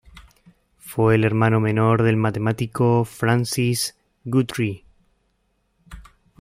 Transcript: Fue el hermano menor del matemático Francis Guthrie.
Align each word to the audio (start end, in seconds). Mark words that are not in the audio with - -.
Fue 0.79 1.13
el 1.13 1.23
hermano 1.25 1.59
menor 1.59 2.01
del 2.01 2.17
matemático 2.17 3.05
Francis 3.05 3.95
Guthrie. 4.25 4.83